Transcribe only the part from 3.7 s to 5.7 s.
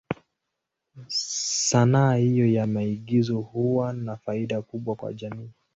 na faida kubwa kwa jamii.